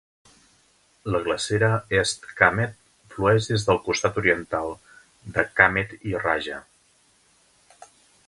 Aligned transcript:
La 1.15 1.19
glacera 1.25 1.67
East 1.97 2.23
Kamet 2.39 2.73
flueix 3.15 3.49
des 3.51 3.67
del 3.67 3.81
costat 3.89 4.17
oriental 4.23 4.75
de 5.37 5.45
Kamet 5.61 5.93
i 6.13 6.17
Raja. 6.25 6.59